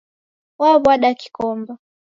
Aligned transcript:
Waw'ada 0.59 1.09
kikomba 1.19 1.73